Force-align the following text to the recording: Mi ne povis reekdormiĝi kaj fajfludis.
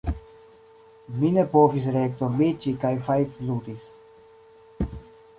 Mi 1.17 1.29
ne 1.33 1.43
povis 1.51 1.89
reekdormiĝi 1.97 2.73
kaj 2.85 2.91
fajfludis. 3.09 3.85